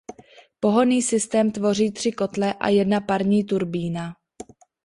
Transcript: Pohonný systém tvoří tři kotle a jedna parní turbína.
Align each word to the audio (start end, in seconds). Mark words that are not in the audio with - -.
Pohonný 0.59 1.01
systém 1.01 1.51
tvoří 1.51 1.91
tři 1.91 2.11
kotle 2.11 2.53
a 2.53 2.69
jedna 2.69 3.01
parní 3.01 3.43
turbína. 3.43 4.13